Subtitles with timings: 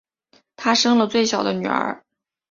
[0.55, 2.03] 她生了最小的女儿